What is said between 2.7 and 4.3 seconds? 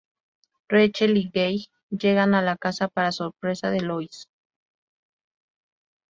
para sorpresa de Louis.